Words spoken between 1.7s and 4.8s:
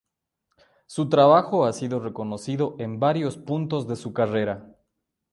sido reconocido en varios puntos de su carrera.